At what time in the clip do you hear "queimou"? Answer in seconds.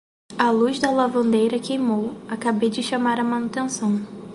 1.59-2.15